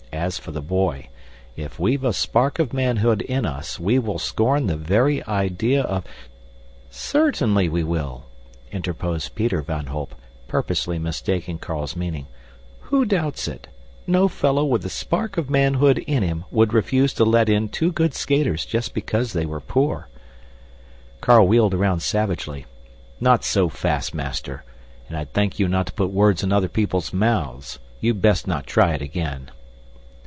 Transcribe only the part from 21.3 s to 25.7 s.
wheeled about savagely. "Not so fast, master! And I'd thank you